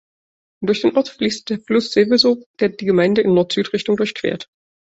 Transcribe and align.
Durch 0.63 0.81
den 0.81 0.97
Ort 0.97 1.09
fließt 1.09 1.47
der 1.51 1.59
Fluss 1.59 1.91
Seveso, 1.91 2.43
der 2.59 2.69
die 2.69 2.85
Gemeinde 2.87 3.21
in 3.21 3.35
Nord-Süd-Richtung 3.35 3.97
durchquert. 3.97 4.49